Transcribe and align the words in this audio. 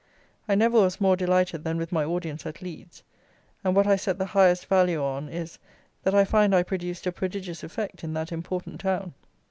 I 0.49 0.55
never 0.55 0.79
was 0.81 0.99
more 0.99 1.15
delighted 1.15 1.63
than 1.63 1.77
with 1.77 1.91
my 1.91 2.03
audience 2.03 2.47
at 2.47 2.59
Leeds; 2.63 3.03
and 3.63 3.75
what 3.75 3.85
I 3.85 3.95
set 3.97 4.17
the 4.17 4.25
highest 4.25 4.65
value 4.65 4.99
on, 4.99 5.29
is, 5.29 5.59
that 6.01 6.15
I 6.15 6.25
find 6.25 6.55
I 6.55 6.63
produced 6.63 7.05
a 7.05 7.11
prodigious 7.11 7.63
effect 7.63 8.03
in 8.03 8.11
that 8.15 8.31
important 8.31 8.81
town. 8.81 9.13